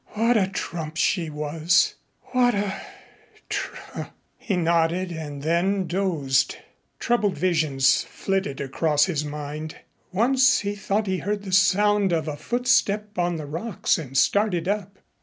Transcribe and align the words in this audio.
What 0.15 0.35
a 0.35 0.47
trump 0.47 0.97
she 0.97 1.29
was 1.29 1.93
What 2.31 2.55
a 2.55 2.81
tr 3.49 4.05
He 4.39 4.57
nodded 4.57 5.11
and 5.11 5.43
then 5.43 5.85
dozed. 5.85 6.55
Troubled 6.99 7.37
visions 7.37 8.03
flitted 8.09 8.59
across 8.59 9.05
his 9.05 9.23
mind. 9.23 9.75
Once 10.11 10.61
he 10.61 10.73
thought 10.73 11.05
he 11.05 11.19
heard 11.19 11.43
the 11.43 11.51
sound 11.53 12.13
of 12.13 12.27
a 12.27 12.35
footstep 12.35 13.15
on 13.19 13.35
the 13.35 13.45
rocks 13.45 13.99
and 13.99 14.17
started 14.17 14.67
up. 14.67 14.97